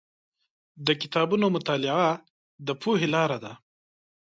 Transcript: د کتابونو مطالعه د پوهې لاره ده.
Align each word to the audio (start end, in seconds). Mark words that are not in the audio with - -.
د 0.85 0.87
کتابونو 1.01 1.45
مطالعه 1.55 2.09
د 2.67 2.69
پوهې 2.81 3.07
لاره 3.15 3.37
ده. 3.43 3.53